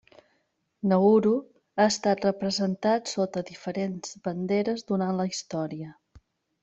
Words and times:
Nauru, 0.93 1.33
ha 1.81 1.85
estat 1.93 2.25
representat 2.27 3.11
sota 3.13 3.45
diferents 3.53 4.17
banderes 4.29 4.87
durant 4.93 5.17
la 5.21 5.29
història. 5.35 5.93